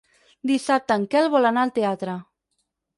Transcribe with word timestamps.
Dissabte 0.51 0.97
en 1.01 1.05
Quel 1.13 1.31
vol 1.37 1.51
anar 1.53 1.67
al 1.69 1.77
teatre. 1.79 2.21